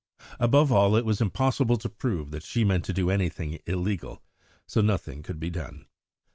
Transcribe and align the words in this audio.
Above 0.39 0.71
all, 0.71 0.95
it 0.95 1.05
was 1.05 1.21
impossible 1.21 1.77
to 1.77 1.87
prove 1.87 2.31
that 2.31 2.41
she 2.41 2.63
meant 2.63 2.83
to 2.83 2.91
do 2.91 3.11
anything 3.11 3.59
illegal. 3.67 4.23
So 4.65 4.81
nothing 4.81 5.21
could 5.21 5.39
be 5.39 5.51
done. 5.51 5.85